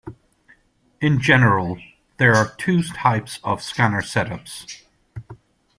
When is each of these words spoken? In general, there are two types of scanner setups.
In 0.99 1.21
general, 1.21 1.77
there 2.17 2.33
are 2.33 2.55
two 2.57 2.81
types 2.81 3.39
of 3.43 3.61
scanner 3.61 4.01
setups. 4.01 4.81